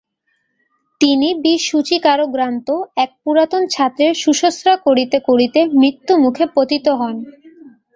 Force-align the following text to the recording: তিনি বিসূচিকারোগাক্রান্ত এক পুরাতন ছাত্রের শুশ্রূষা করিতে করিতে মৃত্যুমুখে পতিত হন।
তিনি 1.01 1.27
বিসূচিকারোগাক্রান্ত 1.43 2.67
এক 2.97 3.11
পুরাতন 3.23 3.63
ছাত্রের 3.67 4.13
শুশ্রূষা 4.15 4.73
করিতে 4.85 5.17
করিতে 5.27 5.59
মৃত্যুমুখে 5.79 6.45
পতিত 6.55 6.85
হন। 6.99 7.15